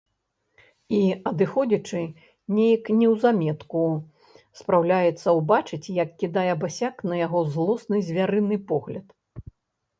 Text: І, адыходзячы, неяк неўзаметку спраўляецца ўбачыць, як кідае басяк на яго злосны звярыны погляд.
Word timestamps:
І, 0.99 1.01
адыходзячы, 1.31 2.01
неяк 2.61 2.89
неўзаметку 3.03 3.83
спраўляецца 4.63 5.27
ўбачыць, 5.43 5.83
як 6.03 6.19
кідае 6.25 6.49
басяк 6.67 6.95
на 7.13 7.23
яго 7.25 7.47
злосны 7.55 7.97
звярыны 8.13 8.63
погляд. 8.73 9.07